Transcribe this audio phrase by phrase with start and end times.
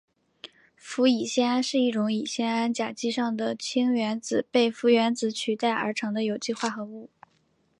[0.75, 7.11] 氟乙酰胺是一种乙酰胺甲基上的氢原子被氟原子取代而成的有机化合物。